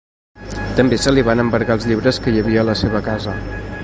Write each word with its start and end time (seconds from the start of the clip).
També 0.79 0.97
se 1.03 1.13
li 1.13 1.23
van 1.27 1.43
embargar 1.43 1.77
els 1.79 1.85
llibres 1.91 2.21
que 2.25 2.33
hi 2.37 2.41
havia 2.45 2.63
a 2.65 2.67
la 2.71 2.79
seva 2.85 3.03
casa. 3.09 3.37